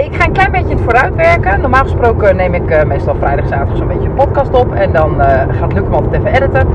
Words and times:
Ik 0.00 0.14
ga 0.14 0.24
een 0.24 0.32
klein 0.32 0.50
beetje 0.50 0.74
het 0.74 0.80
vooruit 0.80 1.14
werken. 1.14 1.60
Normaal 1.60 1.82
gesproken 1.82 2.36
neem 2.36 2.54
ik 2.54 2.70
uh, 2.70 2.82
meestal 2.82 3.14
vrijdag, 3.14 3.48
zaterdag 3.48 3.76
zo'n 3.76 3.88
beetje 3.88 4.08
een 4.08 4.14
podcast 4.14 4.54
op. 4.54 4.74
En 4.74 4.92
dan 4.92 5.20
uh, 5.20 5.26
gaat 5.26 5.72
Luc 5.72 5.82
hem 5.82 5.94
altijd 5.94 6.12
even 6.12 6.34
editen. 6.34 6.68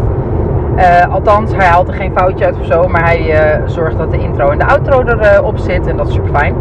Uh, 0.75 1.13
althans, 1.13 1.55
hij 1.55 1.65
haalt 1.65 1.87
er 1.87 1.93
geen 1.93 2.11
foutje 2.15 2.45
uit 2.45 2.59
of 2.59 2.65
zo. 2.65 2.87
Maar 2.87 3.03
hij 3.03 3.33
zorgt 3.65 3.97
dat 3.97 4.11
de 4.11 4.17
intro 4.17 4.49
en 4.49 4.57
de 4.57 4.65
outro 4.65 5.01
erop 5.01 5.57
zit. 5.57 5.87
En 5.87 5.97
dat 5.97 6.07
is 6.07 6.13
super 6.13 6.29
fijn. 6.29 6.55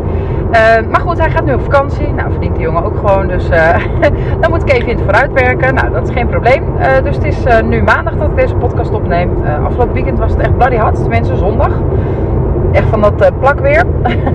maar 0.90 1.00
goed, 1.00 1.18
hij 1.18 1.30
gaat 1.30 1.44
nu 1.44 1.54
op 1.54 1.62
vakantie. 1.62 2.12
Nou, 2.12 2.30
verdient 2.30 2.54
die 2.54 2.64
jongen 2.64 2.84
ook 2.84 2.96
gewoon. 2.96 3.28
Dus 3.28 3.48
dan 4.40 4.50
moet 4.50 4.62
ik 4.62 4.72
even 4.72 4.88
in 4.88 4.96
het 4.96 5.04
vooruit 5.04 5.32
werken. 5.32 5.74
Nou, 5.74 5.92
dat 5.92 6.08
is 6.08 6.14
geen 6.14 6.28
probleem. 6.28 6.64
dus 7.02 7.16
het 7.16 7.24
is 7.24 7.44
nu 7.64 7.82
maandag 7.82 8.14
dat 8.14 8.28
ik 8.28 8.36
deze 8.36 8.54
podcast 8.54 8.90
opneem. 8.90 9.30
afgelopen 9.64 9.94
weekend 9.94 10.18
was 10.18 10.32
het 10.32 10.40
echt 10.40 10.56
bloody 10.56 10.76
hot. 10.76 11.02
Tenminste, 11.02 11.36
zondag 11.36 11.72
echt 12.76 12.88
van 12.88 13.00
dat 13.00 13.22
uh, 13.22 13.26
plakweer. 13.40 13.82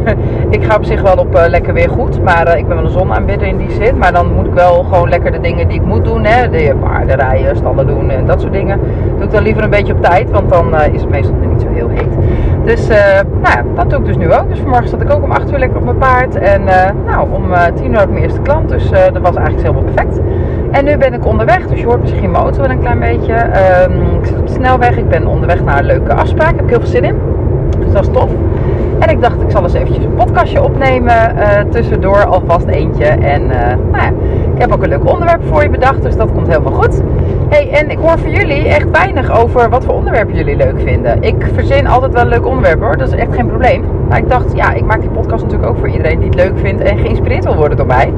ik 0.58 0.64
ga 0.64 0.76
op 0.76 0.84
zich 0.84 1.02
wel 1.02 1.16
op 1.16 1.36
uh, 1.36 1.44
lekker 1.48 1.74
weer 1.74 1.90
goed. 1.90 2.24
Maar 2.24 2.48
uh, 2.48 2.58
ik 2.58 2.68
ben 2.68 2.76
wel 2.76 2.86
een 2.86 2.92
zonaanbidder 2.92 3.48
in 3.48 3.58
die 3.58 3.72
zin. 3.72 3.98
Maar 3.98 4.14
dan 4.14 4.34
moet 4.34 4.46
ik 4.46 4.54
wel 4.54 4.84
gewoon 4.84 5.10
lekker 5.10 5.32
de 5.32 5.40
dingen 5.40 5.68
die 5.68 5.80
ik 5.80 5.86
moet 5.86 6.06
doen. 6.06 6.26
Hè, 6.26 6.50
de 6.50 6.76
paarden 6.80 7.16
rijden, 7.16 7.56
stallen 7.56 7.88
doen 7.88 8.10
en 8.10 8.26
dat 8.26 8.42
soort 8.42 8.54
dingen. 8.54 8.80
Doe 9.16 9.24
ik 9.26 9.32
dan 9.32 9.44
liever 9.44 9.64
een 9.64 9.70
beetje 9.70 9.94
op 9.94 10.04
tijd. 10.04 10.32
Want 10.32 10.50
dan 10.50 10.76
is 10.76 11.02
het 11.02 11.10
meestal 11.10 11.36
niet 11.36 11.62
zo 11.62 11.68
heel 11.68 11.90
heet. 11.90 12.18
Dus 12.64 12.88
nou 12.88 13.56
ja, 13.56 13.64
dat 13.76 13.90
doe 13.90 14.00
ik 14.00 14.06
dus 14.06 14.18
nu 14.18 14.34
ook. 14.34 14.50
Dus 14.50 14.60
vanmorgen 14.60 14.90
zat 14.90 15.02
ik 15.02 15.14
ook 15.14 15.24
om 15.24 15.32
8 15.32 15.52
uur 15.52 15.60
lekker 15.60 15.78
op 15.78 15.84
mijn 15.84 15.98
paard. 15.98 16.36
En 16.36 16.64
nou, 17.06 17.32
om 17.32 17.44
10 17.76 17.92
uur 17.92 17.96
had 17.96 18.04
ik 18.04 18.12
mijn 18.12 18.24
eerste 18.24 18.42
klant. 18.42 18.70
Dus 18.70 18.90
dat 18.90 19.22
was 19.22 19.36
eigenlijk 19.36 19.68
helemaal 19.68 19.94
perfect. 19.94 20.20
En 20.72 20.86
nu 20.86 20.98
ben 20.98 21.14
ik 21.14 21.26
onderweg. 21.26 21.68
Dus 21.68 21.80
je 21.80 21.86
hoort 21.86 22.02
misschien 22.02 22.32
mijn 22.32 22.44
auto 22.44 22.62
wel 22.62 22.70
een 22.70 22.80
klein 22.80 23.00
beetje. 23.00 23.34
Um, 23.34 24.20
ik 24.20 24.26
zit 24.26 24.38
op 24.38 24.48
de 24.48 24.54
snelweg. 24.54 24.98
Ik 24.98 25.10
ben 25.10 25.28
onderweg 25.28 25.64
naar 25.64 25.80
een 25.80 25.86
leuke 25.86 26.14
afspraak. 26.14 26.56
Heb 26.56 26.64
ik 26.64 26.70
heel 26.70 26.80
veel 26.80 26.90
zin 26.90 27.04
in. 27.04 27.16
Dat 27.94 28.02
is 28.02 28.10
tof. 28.14 28.30
En 29.00 29.10
ik 29.10 29.22
dacht, 29.22 29.42
ik 29.42 29.52
zal 29.52 29.64
eens 29.64 29.74
eventjes 29.74 30.06
een 30.06 30.14
podcastje 30.14 30.64
opnemen. 30.64 31.36
Uh, 31.38 31.60
tussendoor 31.70 32.26
alvast 32.26 32.68
eentje. 32.68 33.06
En 33.06 33.42
uh, 33.42 33.58
nou 33.92 34.04
ja, 34.04 34.10
ik 34.54 34.62
heb 34.62 34.72
ook 34.72 34.84
een 34.84 34.90
leuk 34.90 35.10
onderwerp 35.12 35.42
voor 35.48 35.64
je 35.64 35.70
bedacht. 35.70 36.02
Dus 36.02 36.16
dat 36.16 36.32
komt 36.32 36.48
helemaal 36.48 36.74
goed. 36.74 37.02
Hey, 37.50 37.70
en 37.72 37.90
ik 37.90 37.98
hoor 37.98 38.20
van 38.20 38.32
jullie 38.32 38.68
echt 38.68 38.92
weinig 38.92 39.42
over 39.42 39.70
wat 39.70 39.84
voor 39.84 39.94
onderwerpen 39.94 40.36
jullie 40.36 40.56
leuk 40.56 40.80
vinden. 40.80 41.22
Ik 41.24 41.46
verzin 41.54 41.88
altijd 41.88 42.14
wel 42.14 42.22
een 42.22 42.28
leuk 42.28 42.46
onderwerp 42.46 42.82
hoor. 42.82 42.98
Dat 42.98 43.08
is 43.08 43.20
echt 43.20 43.36
geen 43.36 43.48
probleem. 43.48 43.84
Maar 44.10 44.18
ik 44.18 44.30
dacht, 44.30 44.56
ja, 44.56 44.74
ik 44.74 44.86
maak 44.86 45.02
die 45.02 45.10
podcast 45.10 45.44
natuurlijk 45.44 45.70
ook 45.70 45.78
voor 45.78 45.90
iedereen 45.90 46.20
die 46.20 46.28
het 46.28 46.36
leuk 46.36 46.58
vindt 46.58 46.82
en 46.82 46.98
geïnspireerd 46.98 47.44
wil 47.44 47.56
worden 47.56 47.78
door 47.78 47.86
mij. 47.86 48.14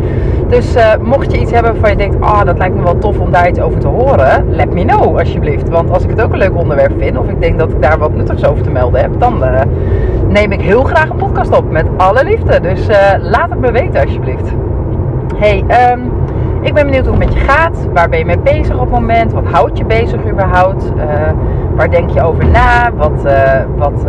Dus 0.53 0.75
uh, 0.75 0.83
mocht 1.01 1.31
je 1.31 1.39
iets 1.39 1.51
hebben 1.51 1.71
waarvan 1.71 1.89
je 1.89 1.95
denkt, 1.95 2.15
ah, 2.19 2.31
oh, 2.31 2.43
dat 2.43 2.57
lijkt 2.57 2.75
me 2.75 2.83
wel 2.83 2.97
tof 2.97 3.19
om 3.19 3.31
daar 3.31 3.47
iets 3.47 3.59
over 3.59 3.79
te 3.79 3.87
horen, 3.87 4.55
let 4.55 4.73
me 4.73 4.85
know 4.85 5.17
alsjeblieft. 5.17 5.69
Want 5.69 5.91
als 5.91 6.03
ik 6.03 6.09
het 6.09 6.21
ook 6.21 6.31
een 6.31 6.37
leuk 6.37 6.55
onderwerp 6.55 6.93
vind, 6.97 7.17
of 7.17 7.27
ik 7.27 7.41
denk 7.41 7.59
dat 7.59 7.69
ik 7.69 7.81
daar 7.81 7.97
wat 7.97 8.13
nuttigs 8.13 8.45
over 8.45 8.63
te 8.63 8.69
melden 8.69 9.01
heb, 9.01 9.19
dan 9.19 9.43
uh, 9.43 9.61
neem 10.27 10.51
ik 10.51 10.61
heel 10.61 10.83
graag 10.83 11.09
een 11.09 11.15
podcast 11.15 11.57
op 11.57 11.71
met 11.71 11.85
alle 11.97 12.23
liefde. 12.23 12.59
Dus 12.59 12.89
uh, 12.89 12.95
laat 13.19 13.49
het 13.49 13.59
me 13.59 13.71
weten 13.71 14.01
alsjeblieft. 14.01 14.51
Hey, 15.35 15.63
um, 15.91 16.11
ik 16.61 16.73
ben 16.73 16.85
benieuwd 16.85 17.05
hoe 17.05 17.15
het 17.15 17.25
met 17.25 17.33
je 17.33 17.39
gaat. 17.39 17.87
Waar 17.93 18.09
ben 18.09 18.19
je 18.19 18.25
mee 18.25 18.39
bezig 18.39 18.73
op 18.73 18.81
het 18.81 18.99
moment? 18.99 19.33
Wat 19.33 19.45
houdt 19.45 19.77
je 19.77 19.85
bezig 19.85 20.27
überhaupt? 20.29 20.91
Waar 21.75 21.89
denk 21.89 22.09
je 22.09 22.21
over 22.21 22.45
na? 22.45 22.91
Wat, 22.95 23.27
wat 23.77 24.05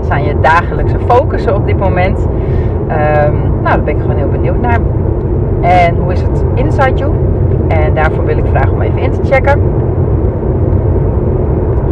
zijn 0.00 0.24
je 0.24 0.34
dagelijkse 0.40 0.98
focussen 1.08 1.54
op 1.54 1.66
dit 1.66 1.78
moment? 1.78 2.18
Um, 2.18 3.40
nou, 3.62 3.62
daar 3.62 3.82
ben 3.82 3.94
ik 3.94 4.00
gewoon 4.00 4.16
heel 4.16 4.30
benieuwd 4.30 4.60
naar. 4.60 4.78
En 5.64 5.96
hoe 5.96 6.12
is 6.12 6.20
het 6.20 6.44
inside 6.54 6.94
you? 6.94 7.12
En 7.68 7.94
daarvoor 7.94 8.24
wil 8.24 8.38
ik 8.38 8.46
vragen 8.50 8.72
om 8.72 8.80
even 8.80 8.98
in 8.98 9.10
te 9.10 9.20
checken. 9.24 9.60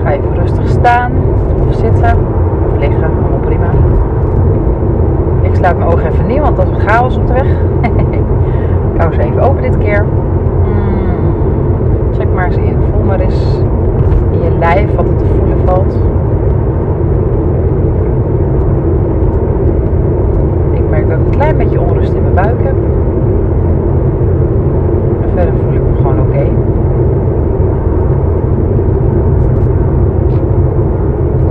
Ga 0.03 0.13
even 0.13 0.35
rustig 0.35 0.69
staan 0.69 1.13
of 1.69 1.75
zitten 1.75 2.17
of 2.69 2.79
liggen. 2.79 3.11
Allemaal 3.21 3.39
prima. 3.41 3.71
Ik 5.43 5.55
sluit 5.55 5.79
mijn 5.79 5.91
ogen 5.91 6.07
even 6.07 6.27
neer, 6.27 6.43
want 6.43 6.57
dat 6.57 6.67
is 6.67 6.85
chaos 6.85 7.17
op 7.17 7.27
de 7.27 7.33
weg. 7.33 7.47
Ik 8.95 9.01
hou 9.01 9.13
ze 9.13 9.23
even 9.23 9.43
open 9.43 9.63
dit 9.63 9.79
keer. 9.79 10.07
Hmm. 10.65 11.35
Check 12.19 12.29
maar 12.35 12.45
eens 12.45 12.57
in. 12.57 12.77
Voel 12.93 13.05
maar 13.05 13.21
eens 13.21 13.63
in 14.31 14.43
je 14.43 14.51
lijf 14.59 14.95
wat 14.95 15.09
er 15.09 15.17
te 15.17 15.25
voelen 15.39 15.59
valt. 15.65 15.97
Ik 20.73 20.89
merk 20.91 21.09
dat 21.09 21.19
ik 21.19 21.25
een 21.25 21.31
klein 21.31 21.57
beetje 21.57 21.81
onrust 21.81 22.13
in 22.13 22.23
mijn 22.23 22.35
buik 22.35 22.63
heb. 22.63 22.75
En 25.23 25.29
verder 25.35 25.55
voel 25.63 25.73
ik 25.73 25.83
me 25.91 25.97
gewoon 25.97 26.21
oké. 26.21 26.29
Okay. 26.29 26.51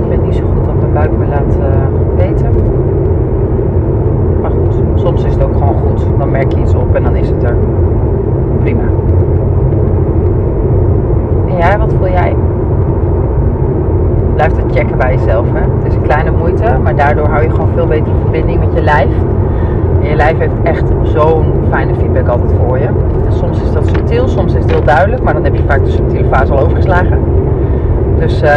Ik 0.02 0.08
ben 0.08 0.22
niet 0.22 0.34
zo 0.34 0.44
goed 0.54 0.64
dat 0.64 0.74
mijn 0.80 0.92
buik 0.92 1.10
me 1.18 1.26
laat 1.26 1.56
uh, 1.58 1.64
weten. 2.16 2.50
Maar 4.40 4.50
goed, 4.50 4.74
soms 4.94 5.24
is 5.24 5.34
het 5.34 5.42
ook 5.42 5.52
gewoon 5.52 5.74
goed. 5.74 6.06
Dan 6.18 6.30
merk 6.30 6.52
je 6.52 6.60
iets 6.60 6.74
op 6.74 6.94
en 6.94 7.02
dan 7.02 7.16
is 7.16 7.28
het 7.28 7.42
er. 7.42 7.56
Prima. 8.62 8.82
En 11.46 11.56
jij, 11.56 11.78
wat 11.78 11.92
voel 11.92 12.08
jij? 12.08 12.36
Blijf 14.34 14.56
het 14.56 14.76
checken 14.76 14.91
bij 15.02 15.14
jezelf. 15.14 15.46
Hè? 15.52 15.60
Het 15.60 15.86
is 15.88 15.94
een 15.94 16.02
kleine 16.02 16.30
moeite, 16.30 16.64
maar 16.82 16.96
daardoor 16.96 17.26
hou 17.28 17.42
je 17.42 17.50
gewoon 17.50 17.68
veel 17.74 17.86
betere 17.86 18.14
verbinding 18.20 18.58
met 18.58 18.74
je 18.74 18.82
lijf. 18.82 19.10
En 20.02 20.08
je 20.08 20.14
lijf 20.14 20.38
heeft 20.38 20.62
echt 20.62 20.84
zo'n 21.02 21.52
fijne 21.70 21.94
feedback 21.94 22.28
altijd 22.28 22.50
voor 22.58 22.78
je. 22.78 22.86
En 23.26 23.32
soms 23.32 23.62
is 23.62 23.72
dat 23.72 23.86
subtiel, 23.86 24.28
soms 24.28 24.54
is 24.54 24.62
het 24.62 24.72
heel 24.72 24.84
duidelijk, 24.84 25.22
maar 25.22 25.32
dan 25.34 25.44
heb 25.44 25.54
je 25.54 25.62
vaak 25.66 25.84
de 25.84 25.90
subtiele 25.90 26.28
fase 26.28 26.52
al 26.52 26.60
overgeslagen. 26.60 27.18
Dus 28.18 28.42
uh, 28.42 28.50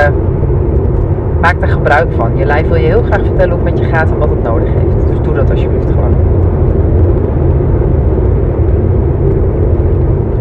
maak 1.42 1.56
er 1.62 1.68
gebruik 1.68 2.12
van. 2.12 2.38
Je 2.38 2.46
lijf 2.46 2.68
wil 2.68 2.78
je 2.78 2.86
heel 2.86 3.04
graag 3.04 3.26
vertellen 3.26 3.56
hoe 3.56 3.66
het 3.66 3.74
met 3.74 3.80
je 3.80 3.94
gaat 3.94 4.12
en 4.12 4.18
wat 4.18 4.30
het 4.30 4.44
nodig 4.44 4.70
heeft. 4.74 5.08
Dus 5.08 5.18
doe 5.22 5.34
dat 5.34 5.52
alsjeblieft 5.52 5.90
gewoon. 5.90 6.14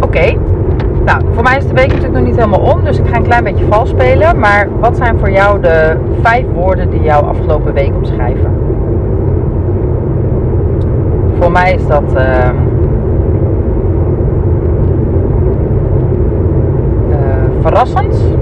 Oké. 0.00 0.36
Nou, 1.04 1.22
voor 1.32 1.42
mij 1.42 1.56
is 1.56 1.66
de 1.66 1.74
week 1.74 1.92
niet 2.34 2.44
helemaal 2.44 2.72
om, 2.74 2.84
dus 2.84 2.98
ik 2.98 3.06
ga 3.06 3.16
een 3.16 3.22
klein 3.22 3.44
beetje 3.44 3.64
vals 3.64 3.88
spelen. 3.88 4.38
Maar 4.38 4.68
wat 4.80 4.96
zijn 4.96 5.18
voor 5.18 5.30
jou 5.30 5.60
de 5.60 5.96
vijf 6.22 6.44
woorden 6.54 6.90
die 6.90 7.02
jouw 7.02 7.20
afgelopen 7.20 7.72
week 7.72 7.94
omschrijven? 7.96 8.50
Voor 11.40 11.52
mij 11.52 11.72
is 11.72 11.86
dat 11.86 12.14
uh, 12.14 12.48
uh, 17.10 17.16
verrassend, 17.60 18.36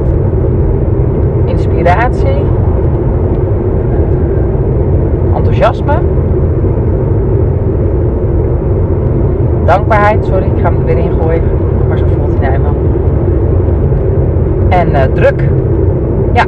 inspiratie, 1.45 2.47
enthousiasme, 5.35 5.95
dankbaarheid. 9.65 10.25
Sorry, 10.25 10.45
ik 10.45 10.63
ga 10.63 10.71
hem 10.71 10.79
er 10.79 10.85
weer 10.85 10.99
in 10.99 11.13
gooien, 11.21 11.43
maar 11.89 11.99
zo 11.99 12.05
voelt 12.17 12.39
hij 12.39 12.49
nou 12.49 12.55
eenmaal. 12.55 12.75
En 14.73 14.89
uh, 14.89 15.03
druk. 15.03 15.49
Ja. 16.33 16.45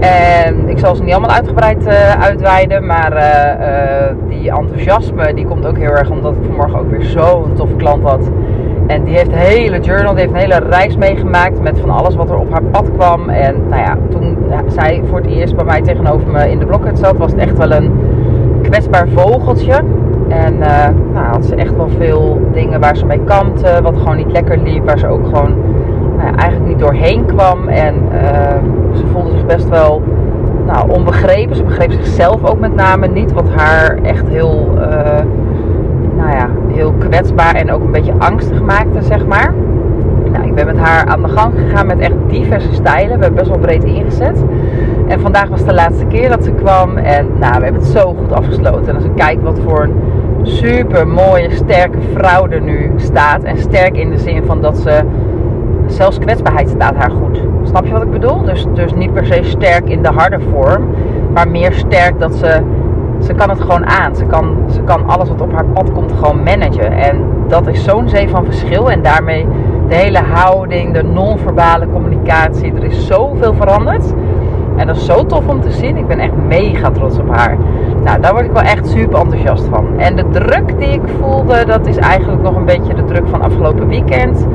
En 0.00 0.68
ik 0.68 0.78
zal 0.78 0.94
ze 0.94 1.02
niet 1.02 1.12
allemaal 1.12 1.36
uitgebreid 1.36 1.86
uh, 1.86 2.22
uitweiden, 2.22 2.86
maar 2.86 3.12
uh, 3.12 4.16
die 4.28 4.50
enthousiasme 4.50 5.34
die 5.34 5.46
komt 5.46 5.66
ook 5.66 5.78
heel 5.78 5.90
erg 5.90 6.10
omdat 6.10 6.32
ik 6.32 6.38
vanmorgen 6.46 6.78
ook 6.78 6.90
weer 6.90 7.02
zo'n 7.02 7.52
toffe 7.54 7.76
klant 7.76 8.02
had. 8.02 8.30
En 8.86 9.04
die 9.04 9.16
heeft 9.16 9.32
een 9.32 9.38
hele 9.38 9.80
journal, 9.80 10.14
die 10.14 10.20
heeft 10.20 10.32
een 10.32 10.50
hele 10.50 10.68
reis 10.68 10.96
meegemaakt 10.96 11.62
met 11.62 11.80
van 11.80 11.90
alles 11.90 12.14
wat 12.14 12.30
er 12.30 12.38
op 12.38 12.50
haar 12.50 12.62
pad 12.62 12.90
kwam. 12.96 13.28
En 13.28 13.68
nou 13.68 13.82
ja, 13.82 13.96
toen 14.10 14.36
zij 14.66 15.02
voor 15.08 15.18
het 15.18 15.30
eerst 15.30 15.56
bij 15.56 15.64
mij 15.64 15.82
tegenover 15.82 16.30
me 16.30 16.50
in 16.50 16.58
de 16.58 16.66
blokhut 16.66 16.98
zat, 16.98 17.16
was 17.16 17.30
het 17.30 17.40
echt 17.40 17.58
wel 17.58 17.70
een 17.70 17.92
kwetsbaar 18.62 19.08
vogeltje. 19.08 19.82
En 20.28 20.58
nou, 21.12 21.26
had 21.26 21.46
ze 21.46 21.54
echt 21.54 21.76
wel 21.76 21.88
veel 21.98 22.40
dingen 22.52 22.80
waar 22.80 22.96
ze 22.96 23.06
mee 23.06 23.20
kampte, 23.24 23.80
wat 23.82 23.96
gewoon 23.96 24.16
niet 24.16 24.32
lekker 24.32 24.58
liep, 24.58 24.84
waar 24.84 24.98
ze 24.98 25.06
ook 25.06 25.24
gewoon 25.24 25.54
nou, 26.18 26.34
eigenlijk 26.34 26.70
niet 26.70 26.78
doorheen 26.78 27.24
kwam. 27.24 27.68
En 27.68 27.94
uh, 28.12 28.98
ze 28.98 29.06
voelde 29.06 29.30
zich 29.30 29.46
best 29.46 29.68
wel 29.68 30.02
nou, 30.66 30.90
onbegrepen. 30.90 31.56
Ze 31.56 31.62
begreep 31.62 31.92
zichzelf 31.92 32.44
ook 32.44 32.58
met 32.58 32.74
name 32.74 33.08
niet, 33.08 33.32
wat 33.32 33.48
haar 33.56 33.98
echt 34.02 34.28
heel, 34.28 34.68
uh, 34.74 34.82
nou 36.16 36.30
ja, 36.30 36.48
heel 36.68 36.92
kwetsbaar 36.98 37.54
en 37.54 37.72
ook 37.72 37.82
een 37.82 37.92
beetje 37.92 38.14
angstig 38.18 38.62
maakte, 38.62 39.02
zeg 39.02 39.26
maar. 39.26 39.54
Nou, 40.32 40.46
ik 40.46 40.54
ben 40.54 40.66
met 40.66 40.78
haar 40.78 41.06
aan 41.06 41.22
de 41.22 41.28
gang 41.28 41.54
gegaan 41.58 41.86
met 41.86 41.98
echt 41.98 42.14
diverse 42.28 42.74
stijlen. 42.74 43.16
We 43.16 43.24
hebben 43.24 43.34
best 43.34 43.48
wel 43.48 43.58
breed 43.58 43.84
ingezet. 43.84 44.44
En 45.08 45.20
vandaag 45.20 45.48
was 45.48 45.64
de 45.64 45.74
laatste 45.74 46.04
keer 46.06 46.28
dat 46.28 46.44
ze 46.44 46.50
kwam. 46.50 46.96
En 46.96 47.26
nou, 47.38 47.58
we 47.58 47.64
hebben 47.64 47.82
het 47.82 47.90
zo 47.90 48.14
goed 48.18 48.32
afgesloten. 48.32 48.88
En 48.88 48.94
als 48.94 49.04
ik 49.04 49.14
kijk 49.16 49.42
wat 49.42 49.58
voor 49.64 49.82
een 49.82 50.46
super 50.46 51.08
mooie, 51.08 51.50
sterke 51.50 51.98
vrouw 52.14 52.48
er 52.48 52.60
nu 52.60 52.92
staat. 52.96 53.42
En 53.42 53.58
sterk 53.58 53.96
in 53.96 54.10
de 54.10 54.18
zin 54.18 54.42
van 54.44 54.60
dat 54.60 54.76
ze 54.76 55.02
zelfs 55.92 56.18
kwetsbaarheid 56.18 56.68
staat 56.68 56.96
haar 56.96 57.10
goed. 57.10 57.40
Snap 57.62 57.86
je 57.86 57.92
wat 57.92 58.02
ik 58.02 58.10
bedoel? 58.10 58.42
Dus, 58.42 58.66
dus 58.74 58.94
niet 58.94 59.12
per 59.12 59.26
se 59.26 59.40
sterk 59.42 59.88
in 59.88 60.02
de 60.02 60.08
harde 60.08 60.40
vorm, 60.52 60.84
maar 61.34 61.48
meer 61.48 61.72
sterk 61.72 62.20
dat 62.20 62.34
ze, 62.34 62.60
ze 63.20 63.34
kan 63.34 63.48
het 63.48 63.60
gewoon 63.60 63.86
aan. 63.86 64.16
Ze 64.16 64.24
kan, 64.24 64.56
ze 64.70 64.82
kan 64.82 65.08
alles 65.08 65.28
wat 65.28 65.40
op 65.40 65.52
haar 65.52 65.64
pad 65.64 65.92
komt 65.92 66.12
gewoon 66.12 66.42
managen. 66.42 66.92
En 66.92 67.24
dat 67.48 67.66
is 67.66 67.84
zo'n 67.84 68.08
zee 68.08 68.28
van 68.28 68.44
verschil. 68.44 68.90
En 68.90 69.02
daarmee 69.02 69.46
de 69.88 69.94
hele 69.94 70.18
houding, 70.18 70.94
de 70.94 71.02
non-verbale 71.02 71.88
communicatie. 71.92 72.74
Er 72.74 72.84
is 72.84 73.06
zoveel 73.06 73.54
veranderd. 73.54 74.14
En 74.76 74.86
dat 74.86 74.96
is 74.96 75.04
zo 75.04 75.26
tof 75.26 75.48
om 75.48 75.60
te 75.60 75.70
zien. 75.70 75.96
Ik 75.96 76.06
ben 76.06 76.18
echt 76.18 76.32
mega 76.46 76.90
trots 76.90 77.18
op 77.18 77.34
haar. 77.34 77.56
Nou, 78.04 78.20
daar 78.20 78.32
word 78.32 78.44
ik 78.44 78.52
wel 78.52 78.62
echt 78.62 78.88
super 78.88 79.18
enthousiast 79.18 79.64
van. 79.64 79.86
En 79.96 80.16
de 80.16 80.24
druk 80.30 80.78
die 80.78 80.88
ik 80.88 81.02
voelde, 81.20 81.64
dat 81.64 81.86
is 81.86 81.96
eigenlijk 81.96 82.42
nog 82.42 82.56
een 82.56 82.64
beetje 82.64 82.94
de 82.94 83.04
druk 83.04 83.28
van 83.28 83.42
afgelopen 83.42 83.88
weekend. 83.88 84.46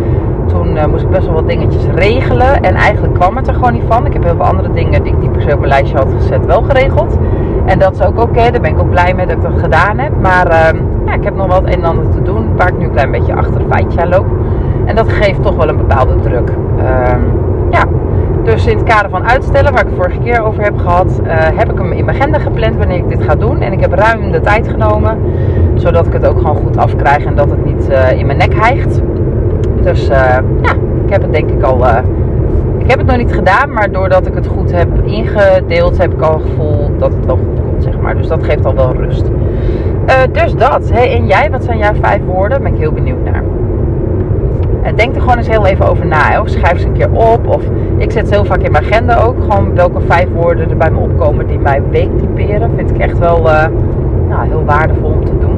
Toen 0.53 0.75
uh, 0.75 0.85
moest 0.85 1.03
ik 1.03 1.09
best 1.09 1.25
wel 1.25 1.33
wat 1.33 1.47
dingetjes 1.47 1.85
regelen. 1.95 2.61
En 2.61 2.75
eigenlijk 2.75 3.13
kwam 3.13 3.35
het 3.35 3.47
er 3.47 3.53
gewoon 3.53 3.73
niet 3.73 3.83
van. 3.87 4.05
Ik 4.05 4.13
heb 4.13 4.23
heel 4.23 4.35
veel 4.35 4.45
andere 4.45 4.71
dingen 4.71 5.03
die 5.03 5.13
ik 5.13 5.19
niet 5.19 5.31
per 5.31 5.41
se 5.41 5.53
op 5.53 5.59
mijn 5.59 5.71
lijstje 5.71 5.97
had 5.97 6.13
gezet, 6.17 6.45
wel 6.45 6.61
geregeld. 6.61 7.17
En 7.65 7.79
dat 7.79 7.93
is 7.93 8.01
ook 8.01 8.21
oké. 8.21 8.51
Daar 8.51 8.61
ben 8.61 8.71
ik 8.71 8.79
ook 8.79 8.89
blij 8.89 9.13
mee 9.13 9.25
dat 9.25 9.35
ik 9.35 9.41
dat 9.41 9.59
gedaan 9.61 9.97
heb. 9.97 10.11
Maar 10.21 10.47
uh, 10.47 10.79
ja, 11.05 11.13
ik 11.13 11.23
heb 11.23 11.35
nog 11.35 11.55
het 11.55 11.65
een 11.65 11.71
en 11.71 11.83
ander 11.83 12.09
te 12.09 12.21
doen. 12.21 12.55
Waar 12.55 12.67
ik 12.67 12.77
nu 12.77 12.85
een 12.85 12.91
klein 12.91 13.11
beetje 13.11 13.35
achter 13.35 13.59
de 13.59 13.65
feitje 13.69 14.01
aan 14.01 14.09
loop. 14.09 14.25
En 14.85 14.95
dat 14.95 15.09
geeft 15.09 15.41
toch 15.41 15.55
wel 15.55 15.69
een 15.69 15.77
bepaalde 15.77 16.15
druk. 16.15 16.49
Uh, 16.77 17.15
ja, 17.71 17.85
dus 18.43 18.67
in 18.67 18.77
het 18.77 18.85
kader 18.85 19.09
van 19.09 19.27
uitstellen, 19.27 19.71
waar 19.71 19.81
ik 19.81 19.87
het 19.87 19.95
vorige 19.95 20.19
keer 20.19 20.43
over 20.43 20.63
heb 20.63 20.77
gehad, 20.77 21.21
uh, 21.23 21.31
heb 21.31 21.71
ik 21.71 21.77
hem 21.77 21.91
in 21.91 22.05
mijn 22.05 22.17
agenda 22.17 22.39
gepland 22.39 22.77
wanneer 22.77 22.97
ik 22.97 23.09
dit 23.09 23.23
ga 23.23 23.35
doen. 23.35 23.61
En 23.61 23.71
ik 23.71 23.79
heb 23.79 23.93
ruim 23.93 24.31
de 24.31 24.41
tijd 24.41 24.67
genomen, 24.67 25.17
zodat 25.73 26.07
ik 26.07 26.13
het 26.13 26.27
ook 26.27 26.37
gewoon 26.37 26.55
goed 26.55 26.77
afkrijg 26.77 27.25
en 27.25 27.35
dat 27.35 27.49
het 27.49 27.65
niet 27.65 27.89
uh, 27.89 28.11
in 28.19 28.25
mijn 28.25 28.37
nek 28.37 28.53
hijgt. 28.53 29.01
Dus 29.83 30.09
uh, 30.09 30.17
ja, 30.61 30.71
ik 31.05 31.09
heb 31.09 31.21
het 31.21 31.33
denk 31.33 31.49
ik 31.49 31.63
al. 31.63 31.85
ik 32.77 32.89
heb 32.89 32.97
het 32.97 33.07
nog 33.07 33.17
niet 33.17 33.33
gedaan, 33.33 33.73
maar 33.73 33.91
doordat 33.91 34.27
ik 34.27 34.33
het 34.33 34.47
goed 34.47 34.71
heb 34.71 34.87
ingedeeld, 35.03 35.97
heb 35.97 36.13
ik 36.13 36.21
al 36.21 36.33
het 36.33 36.41
gevoel 36.41 36.91
dat 36.97 37.13
het 37.13 37.25
wel 37.25 37.35
goed 37.35 37.61
komt, 37.61 37.83
zeg 37.83 37.99
maar. 37.99 38.17
Dus 38.17 38.27
dat 38.27 38.43
geeft 38.43 38.65
al 38.65 38.75
wel 38.75 38.93
rust. 38.93 39.25
dus 40.31 40.55
dat. 40.55 40.89
Hey, 40.89 41.15
en 41.15 41.25
jij, 41.25 41.51
wat 41.51 41.63
zijn 41.63 41.77
jouw 41.77 41.93
vijf 42.01 42.21
woorden? 42.25 42.63
Ben 42.63 42.73
ik 42.73 42.79
heel 42.79 42.91
benieuwd 42.91 43.23
naar. 43.23 43.43
Denk 44.95 45.15
er 45.15 45.21
gewoon 45.21 45.37
eens 45.37 45.47
heel 45.47 45.65
even 45.65 45.89
over 45.89 46.05
na. 46.05 46.41
Of 46.41 46.49
schrijf 46.49 46.79
ze 46.79 46.87
een 46.87 46.93
keer 46.93 47.11
op. 47.11 47.47
Of 47.47 47.63
ik 47.97 48.11
zet 48.11 48.27
ze 48.27 48.33
heel 48.33 48.45
vaak 48.45 48.61
in 48.61 48.71
mijn 48.71 48.83
agenda 48.83 49.17
ook. 49.17 49.35
Gewoon 49.41 49.75
welke 49.75 49.99
vijf 50.07 50.27
woorden 50.33 50.69
er 50.69 50.77
bij 50.77 50.91
me 50.91 50.99
opkomen 50.99 51.47
die 51.47 51.59
mij 51.59 51.81
weektyperen. 51.89 52.71
Vind 52.75 52.89
ik 52.89 52.97
echt 52.97 53.17
wel 53.17 53.41
nou, 54.29 54.47
heel 54.47 54.65
waardevol 54.65 55.09
om 55.09 55.25
te 55.25 55.37
doen. 55.37 55.52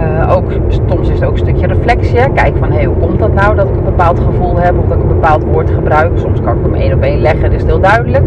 Uh, 0.00 0.36
ook, 0.36 0.52
soms 0.88 1.08
is 1.08 1.14
het 1.14 1.24
ook 1.24 1.32
een 1.32 1.38
stukje 1.38 1.66
reflectie. 1.66 2.32
Kijk 2.34 2.56
van 2.56 2.72
hey, 2.72 2.84
hoe 2.84 2.96
komt 2.96 3.18
dat 3.18 3.34
nou 3.34 3.56
dat 3.56 3.68
ik 3.68 3.76
een 3.76 3.84
bepaald 3.84 4.20
gevoel 4.20 4.58
heb 4.58 4.78
of 4.78 4.84
dat 4.88 4.96
ik 4.96 5.02
een 5.02 5.08
bepaald 5.08 5.44
woord 5.44 5.70
gebruik. 5.70 6.10
Soms 6.14 6.40
kan 6.40 6.56
ik 6.56 6.62
hem 6.62 6.74
één 6.74 6.92
op 6.94 7.02
één 7.02 7.20
leggen, 7.20 7.50
dat 7.50 7.60
is 7.60 7.64
heel 7.64 7.80
duidelijk. 7.80 8.26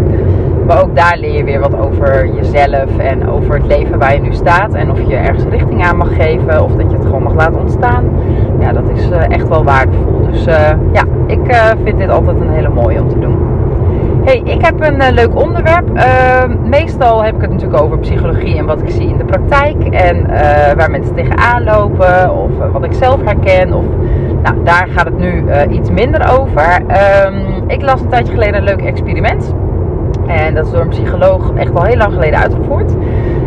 Maar 0.68 0.84
ook 0.84 0.96
daar 0.96 1.18
leer 1.18 1.34
je 1.34 1.44
weer 1.44 1.60
wat 1.60 1.78
over 1.78 2.36
jezelf 2.36 2.98
en 2.98 3.30
over 3.30 3.56
het 3.56 3.66
leven 3.66 4.00
waar 4.00 4.14
je 4.14 4.22
nu 4.22 4.34
staat. 4.34 4.74
En 4.74 4.92
of 4.92 5.00
je 5.08 5.16
ergens 5.16 5.44
richting 5.50 5.84
aan 5.84 5.98
mag 5.98 6.16
geven 6.16 6.64
of 6.64 6.72
dat 6.75 6.92
je 6.92 6.98
het 6.98 7.06
gewoon 7.06 7.24
mag 7.24 7.34
laten 7.34 7.60
ontstaan. 7.60 8.06
Ja, 8.60 8.74
dat 8.74 8.90
is 8.94 9.10
uh, 9.10 9.30
echt 9.30 9.48
wel 9.48 9.64
waardevol. 9.64 10.22
Dus 10.31 10.48
uh, 10.48 10.69
ja, 10.92 11.04
ik 11.28 11.56
vind 11.84 11.98
dit 11.98 12.10
altijd 12.10 12.42
een 12.42 12.50
hele 12.50 12.69
mooie 12.69 13.02
om 13.02 13.10
te 13.10 13.19
doen. 13.19 13.43
Hey, 14.25 14.42
ik 14.46 14.66
heb 14.66 14.81
een 14.81 15.14
leuk 15.14 15.36
onderwerp. 15.36 15.90
meestal 16.64 17.24
heb 17.24 17.36
ik 17.36 17.42
het 17.42 17.52
natuurlijk 17.52 17.81
over 17.81 18.00
psychologie 18.00 18.58
en 18.58 18.66
wat 18.66 18.81
ik 18.81 18.90
zie 18.90 19.08
in 19.08 19.18
de 19.18 19.25
praktijk. 19.25 19.84
En 19.84 20.28
waar 20.75 20.92
mensen 20.92 21.16
tegenaan 21.16 21.64
lopen 21.64 22.36
of 22.36 22.50
wat 22.72 22.84
ik 22.84 22.94
zelf 22.94 23.24
herken. 23.24 23.74
Of, 23.74 23.86
nou, 24.44 24.64
daar 24.64 24.88
gaat 24.92 25.06
het 25.06 25.18
nu 25.18 25.44
iets 25.70 25.90
minder 25.90 26.40
over. 26.40 26.81
Um, 27.25 27.70
ik 27.70 27.81
las 27.81 28.02
een 28.02 28.10
tijdje 28.10 28.34
geleden 28.34 28.56
een 28.56 28.64
leuk 28.64 28.81
experiment. 28.81 29.54
En 30.28 30.54
dat 30.54 30.66
is 30.66 30.72
door 30.72 30.81
een 30.81 30.88
psycholoog 30.88 31.52
echt 31.56 31.76
al 31.76 31.84
heel 31.84 31.98
lang 31.98 32.14
geleden 32.14 32.40
uitgevoerd. 32.40 32.96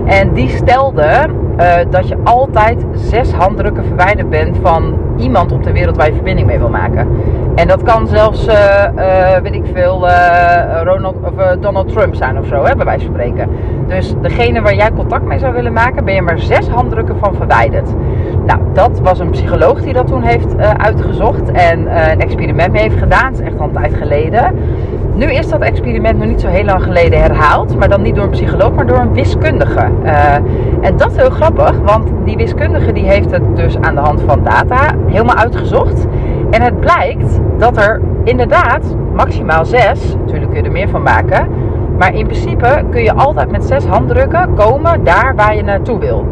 En 0.06 0.32
die 0.32 0.48
stelde 0.48 1.26
uh, 1.60 1.74
dat 1.90 2.08
je 2.08 2.16
altijd 2.24 2.84
zes 2.92 3.32
handdrukken 3.32 3.84
verwijderd 3.84 4.30
bent 4.30 4.56
van 4.62 4.94
iemand 5.16 5.52
op 5.52 5.62
de 5.62 5.72
wereld 5.72 5.96
waar 5.96 6.06
je 6.06 6.14
verbinding 6.14 6.46
mee 6.46 6.58
wil 6.58 6.68
maken. 6.68 7.08
En 7.54 7.68
dat 7.68 7.82
kan 7.82 8.06
zelfs, 8.06 8.48
uh, 8.48 8.54
uh, 8.96 9.36
weet 9.42 9.54
ik 9.54 9.64
veel, 9.72 10.08
Ronald, 10.82 11.16
of, 11.24 11.56
Donald 11.60 11.88
Trump 11.88 12.14
zijn 12.14 12.38
of 12.38 12.46
zo, 12.46 12.64
hè, 12.64 12.74
bij 12.74 12.84
wijze 12.84 13.04
van 13.04 13.14
spreken. 13.14 13.48
Dus 13.86 14.14
degene 14.22 14.60
waar 14.60 14.74
jij 14.74 14.90
contact 14.92 15.24
mee 15.24 15.38
zou 15.38 15.54
willen 15.54 15.72
maken, 15.72 16.04
ben 16.04 16.14
je 16.14 16.22
maar 16.22 16.38
zes 16.38 16.68
handdrukken 16.68 17.16
van 17.18 17.34
verwijderd. 17.34 17.94
Nou, 18.46 18.60
dat 18.72 19.00
was 19.00 19.18
een 19.18 19.30
psycholoog 19.30 19.80
die 19.80 19.92
dat 19.92 20.06
toen 20.06 20.22
heeft 20.22 20.56
uitgezocht 20.76 21.50
en 21.52 22.10
een 22.10 22.20
experiment 22.20 22.72
mee 22.72 22.82
heeft 22.82 22.98
gedaan. 22.98 23.26
Het 23.26 23.40
is 23.40 23.46
echt 23.46 23.58
al 23.58 23.66
een 23.66 23.72
tijd 23.72 23.94
geleden. 23.94 24.58
Nu 25.16 25.32
is 25.32 25.48
dat 25.48 25.60
experiment 25.60 26.18
nog 26.18 26.28
niet 26.28 26.40
zo 26.40 26.48
heel 26.48 26.64
lang 26.64 26.82
geleden 26.82 27.20
herhaald, 27.20 27.78
maar 27.78 27.88
dan 27.88 28.02
niet 28.02 28.14
door 28.14 28.24
een 28.24 28.30
psycholoog, 28.30 28.72
maar 28.72 28.86
door 28.86 28.98
een 28.98 29.12
wiskundige. 29.12 29.88
Uh, 30.04 30.34
en 30.80 30.96
dat 30.96 31.10
is 31.10 31.16
heel 31.16 31.30
grappig, 31.30 31.78
want 31.84 32.08
die 32.24 32.36
wiskundige 32.36 32.92
die 32.92 33.04
heeft 33.04 33.30
het 33.30 33.56
dus 33.56 33.76
aan 33.80 33.94
de 33.94 34.00
hand 34.00 34.20
van 34.26 34.42
data 34.42 34.94
helemaal 35.06 35.36
uitgezocht. 35.36 36.06
En 36.50 36.62
het 36.62 36.80
blijkt 36.80 37.40
dat 37.58 37.76
er 37.76 38.00
inderdaad 38.24 38.96
maximaal 39.14 39.64
zes, 39.64 40.16
natuurlijk 40.16 40.50
kun 40.50 40.60
je 40.60 40.66
er 40.66 40.72
meer 40.72 40.88
van 40.88 41.02
maken, 41.02 41.48
maar 41.98 42.14
in 42.14 42.26
principe 42.26 42.84
kun 42.90 43.02
je 43.02 43.12
altijd 43.12 43.50
met 43.50 43.64
zes 43.64 43.84
handdrukken 43.84 44.54
komen 44.54 45.04
daar 45.04 45.34
waar 45.36 45.56
je 45.56 45.62
naartoe 45.62 45.98
wil. 45.98 46.26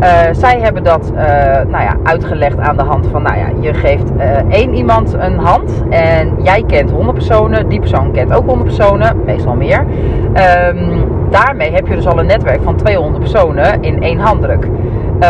Uh, 0.00 0.20
zij 0.32 0.60
hebben 0.60 0.84
dat 0.84 1.12
uh, 1.14 1.20
nou 1.68 1.82
ja, 1.82 1.96
uitgelegd 2.02 2.58
aan 2.58 2.76
de 2.76 2.82
hand 2.82 3.06
van, 3.06 3.22
nou 3.22 3.38
ja, 3.38 3.46
je 3.60 3.74
geeft 3.74 4.12
uh, 4.16 4.24
één 4.48 4.74
iemand 4.74 5.12
een 5.12 5.38
hand 5.38 5.84
en 5.90 6.34
jij 6.42 6.64
kent 6.66 6.90
100 6.90 7.14
personen, 7.14 7.68
die 7.68 7.80
persoon 7.80 8.12
kent 8.12 8.34
ook 8.34 8.46
100 8.46 8.64
personen, 8.64 9.16
meestal 9.24 9.54
meer. 9.54 9.78
Um, 9.78 11.04
daarmee 11.30 11.72
heb 11.72 11.86
je 11.86 11.94
dus 11.94 12.06
al 12.06 12.18
een 12.18 12.26
netwerk 12.26 12.62
van 12.62 12.76
200 12.76 13.18
personen 13.18 13.82
in 13.82 14.02
één 14.02 14.18
handdruk. 14.18 14.68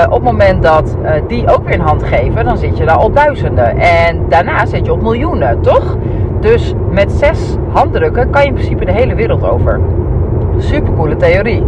op 0.08 0.12
het 0.12 0.22
moment 0.22 0.62
dat 0.62 0.96
die 1.26 1.48
ook 1.48 1.64
weer 1.64 1.74
een 1.74 1.80
hand 1.80 2.02
geven, 2.02 2.44
dan 2.44 2.56
zit 2.56 2.78
je 2.78 2.84
daar 2.84 2.96
al 2.96 3.12
duizenden. 3.12 3.78
En 3.78 4.24
daarna 4.28 4.66
zit 4.66 4.86
je 4.86 4.92
op 4.92 5.02
miljoenen, 5.02 5.60
toch? 5.60 5.96
Dus 6.40 6.74
met 6.90 7.12
zes 7.12 7.56
handdrukken 7.72 8.30
kan 8.30 8.42
je 8.42 8.48
in 8.48 8.54
principe 8.54 8.84
de 8.84 8.92
hele 8.92 9.14
wereld 9.14 9.48
over. 9.48 9.80
Supercoole 10.58 11.16
theorie. 11.16 11.62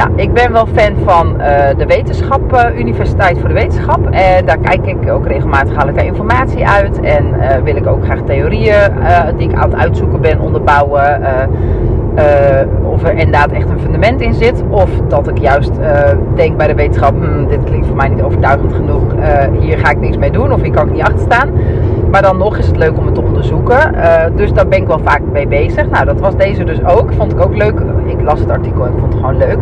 Nou, 0.00 0.12
ik 0.16 0.32
ben 0.32 0.52
wel 0.52 0.66
fan 0.66 0.92
van 1.04 1.34
uh, 1.38 1.44
de 1.76 1.86
wetenschap, 1.86 2.52
uh, 2.52 2.78
Universiteit 2.78 3.38
voor 3.38 3.48
de 3.48 3.54
Wetenschap. 3.54 4.10
En 4.10 4.46
daar 4.46 4.58
kijk 4.58 4.86
ik 4.86 5.10
ook 5.10 5.26
regelmatig, 5.26 5.74
haal 5.74 5.88
ik 5.88 6.02
informatie 6.02 6.66
uit. 6.66 7.00
En 7.00 7.24
wil 7.64 7.76
ik 7.76 7.86
ook 7.86 8.04
graag 8.04 8.20
theorieën 8.26 8.92
die 9.36 9.48
ik 9.48 9.54
aan 9.54 9.70
het 9.70 9.80
uitzoeken 9.80 10.20
ben 10.20 10.40
onderbouwen. 10.40 11.22
of 12.82 13.02
er 13.02 13.10
inderdaad 13.10 13.50
echt 13.50 13.68
een 13.68 13.80
fundament 13.80 14.20
in 14.20 14.34
zit. 14.34 14.62
Of 14.70 14.90
dat 15.08 15.28
ik 15.28 15.38
juist 15.38 15.72
denk 16.34 16.56
bij 16.56 16.66
de 16.66 16.74
wetenschap, 16.74 17.14
hm, 17.14 17.46
dit 17.46 17.64
klinkt 17.64 17.86
voor 17.86 17.96
mij 17.96 18.08
niet 18.08 18.22
overtuigend 18.22 18.72
genoeg. 18.72 19.14
hier 19.60 19.78
ga 19.78 19.90
ik 19.90 20.00
niks 20.00 20.16
mee 20.16 20.30
doen 20.30 20.52
of 20.52 20.62
hier 20.62 20.72
kan 20.72 20.86
ik 20.86 20.92
niet 20.92 21.02
achter 21.02 21.20
staan. 21.20 21.50
Maar 22.10 22.22
dan 22.22 22.38
nog 22.38 22.56
is 22.56 22.66
het 22.66 22.76
leuk 22.76 22.98
om 22.98 23.06
het 23.06 23.14
te 23.14 23.22
onderzoeken. 23.22 23.94
Dus 24.36 24.52
daar 24.52 24.68
ben 24.68 24.78
ik 24.78 24.86
wel 24.86 25.00
vaak 25.04 25.20
mee 25.32 25.46
bezig. 25.46 25.90
Nou, 25.90 26.04
dat 26.04 26.20
was 26.20 26.36
deze 26.36 26.64
dus 26.64 26.84
ook. 26.84 27.12
Vond 27.12 27.32
ik 27.32 27.44
ook 27.44 27.56
leuk. 27.56 27.80
Ik 28.20 28.26
las 28.26 28.40
het 28.40 28.50
artikel 28.50 28.86
en 28.86 28.92
ik 28.92 28.98
vond 28.98 29.12
het 29.12 29.22
gewoon 29.22 29.36
leuk. 29.36 29.58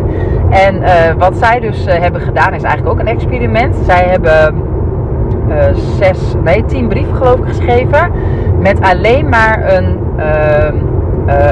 En 0.49 0.75
uh, 0.75 0.89
wat 1.17 1.37
zij 1.37 1.59
dus 1.59 1.87
uh, 1.87 1.93
hebben 1.93 2.21
gedaan 2.21 2.53
is 2.53 2.63
eigenlijk 2.63 2.93
ook 2.93 2.99
een 2.99 3.13
experiment. 3.13 3.75
Zij 3.75 4.03
hebben 4.03 4.67
zes, 5.97 6.35
nee, 6.43 6.65
tien 6.65 6.87
brieven 6.87 7.15
geloof 7.15 7.39
ik 7.39 7.47
geschreven. 7.47 8.11
Met 8.59 8.81
alleen 8.81 9.29
maar 9.29 9.73
een, 9.73 9.99
ehm, 10.17 10.75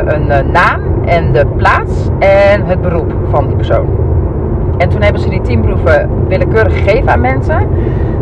een 0.07 0.51
naam 0.51 0.81
en 1.05 1.33
de 1.33 1.45
plaats 1.45 2.09
en 2.19 2.65
het 2.65 2.81
beroep 2.81 3.13
van 3.29 3.47
die 3.47 3.55
persoon. 3.55 3.87
En 4.77 4.89
toen 4.89 5.01
hebben 5.01 5.21
ze 5.21 5.29
die 5.29 5.41
tien 5.41 5.61
brieven 5.61 6.09
willekeurig 6.27 6.73
gegeven 6.73 7.09
aan 7.09 7.21
mensen. 7.21 7.67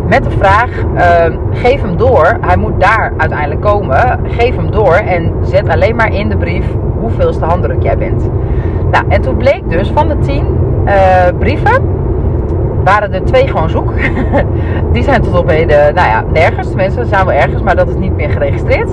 Met 0.10 0.24
de 0.24 0.30
vraag: 0.30 0.70
uh, 0.96 1.36
geef 1.52 1.82
hem 1.82 1.98
door. 1.98 2.38
Hij 2.42 2.58
moet 2.58 2.80
daar 2.80 3.14
uiteindelijk 3.18 3.62
komen. 3.62 4.20
Geef 4.24 4.56
hem 4.56 4.72
door 4.72 4.94
en 4.94 5.34
zet 5.42 5.70
alleen 5.70 5.96
maar 5.96 6.14
in 6.14 6.30
de 6.30 6.38
brief 6.38 6.66
hoeveelste 7.00 7.46
handdruk 7.46 7.84
jij 7.84 7.98
bent. 7.98 8.30
Nou, 8.96 9.08
en 9.10 9.22
toen 9.22 9.38
bleek 9.38 9.70
dus 9.70 9.90
van 9.90 10.08
de 10.08 10.18
tien 10.20 10.46
uh, 10.86 10.94
brieven 11.40 11.82
waren 12.84 13.14
er 13.14 13.24
twee 13.24 13.48
gewoon 13.48 13.70
zoek. 13.70 13.94
die 14.94 15.04
zijn 15.04 15.22
tot 15.22 15.38
op 15.38 15.50
heden, 15.50 15.94
nou 15.94 16.08
ja, 16.08 16.24
nergens. 16.34 16.68
Tenminste, 16.68 17.02
ze 17.04 17.08
zijn 17.08 17.26
wel 17.26 17.36
ergens, 17.36 17.62
maar 17.62 17.76
dat 17.76 17.88
is 17.88 17.96
niet 17.96 18.16
meer 18.16 18.30
geregistreerd. 18.30 18.90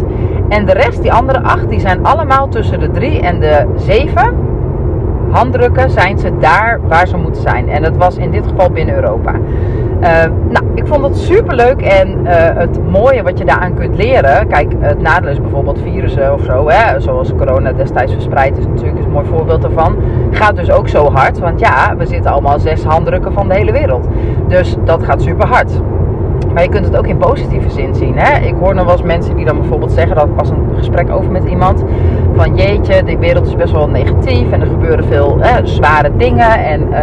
En 0.48 0.66
de 0.66 0.72
rest, 0.72 1.02
die 1.02 1.12
andere 1.12 1.42
acht, 1.42 1.68
die 1.68 1.80
zijn 1.80 2.04
allemaal 2.04 2.48
tussen 2.48 2.80
de 2.80 2.90
drie 2.90 3.20
en 3.20 3.40
de 3.40 3.66
zeven 3.76 4.34
handdrukken 5.30 5.90
zijn 5.90 6.18
ze 6.18 6.38
daar 6.38 6.80
waar 6.88 7.06
ze 7.06 7.16
moeten 7.16 7.42
zijn. 7.42 7.68
En 7.68 7.82
dat 7.82 7.96
was 7.96 8.16
in 8.16 8.30
dit 8.30 8.46
geval 8.46 8.70
binnen 8.70 8.94
Europa. 8.94 9.32
Nou, 10.48 10.64
ik 10.74 10.86
vond 10.86 11.04
het 11.04 11.16
super 11.16 11.54
leuk 11.54 11.82
en 11.82 12.26
het 12.58 12.90
mooie 12.90 13.22
wat 13.22 13.38
je 13.38 13.44
daaraan 13.44 13.74
kunt 13.74 13.96
leren. 13.96 14.46
Kijk, 14.46 14.72
het 14.78 15.00
nadeel 15.00 15.30
is 15.30 15.40
bijvoorbeeld 15.40 15.78
virussen 15.82 16.34
of 16.34 16.42
zo, 16.42 16.68
hè, 16.68 17.00
zoals 17.00 17.34
corona 17.34 17.72
destijds 17.72 18.12
verspreid 18.12 18.58
is 18.58 18.66
natuurlijk 18.66 19.04
een 19.04 19.10
mooi 19.10 19.26
voorbeeld 19.26 19.62
daarvan. 19.62 19.96
Gaat 20.30 20.56
dus 20.56 20.70
ook 20.70 20.88
zo 20.88 21.10
hard, 21.10 21.38
want 21.38 21.60
ja, 21.60 21.96
we 21.96 22.06
zitten 22.06 22.30
allemaal 22.30 22.58
zes 22.58 22.84
handdrukken 22.84 23.32
van 23.32 23.48
de 23.48 23.54
hele 23.54 23.72
wereld. 23.72 24.08
Dus 24.48 24.76
dat 24.84 25.04
gaat 25.04 25.22
super 25.22 25.46
hard. 25.46 25.80
Maar 26.54 26.62
je 26.62 26.68
kunt 26.68 26.84
het 26.84 26.96
ook 26.96 27.06
in 27.06 27.16
positieve 27.16 27.70
zin 27.70 27.94
zien. 27.94 28.18
Hè? 28.18 28.46
Ik 28.46 28.54
hoor 28.60 28.74
nog 28.74 28.84
wel 28.84 28.94
eens 28.94 29.02
mensen 29.02 29.36
die 29.36 29.44
dan 29.44 29.58
bijvoorbeeld 29.58 29.92
zeggen, 29.92 30.16
dat 30.16 30.28
was 30.36 30.50
een 30.50 30.64
gesprek 30.76 31.10
over 31.10 31.30
met 31.30 31.44
iemand, 31.44 31.84
van 32.36 32.56
jeetje, 32.56 33.02
de 33.04 33.18
wereld 33.18 33.46
is 33.46 33.56
best 33.56 33.72
wel 33.72 33.88
negatief 33.88 34.50
en 34.50 34.60
er 34.60 34.66
gebeuren 34.66 35.04
veel 35.04 35.38
zware 35.62 36.10
dingen 36.16 36.64
en 36.64 36.88
uh, 36.90 36.98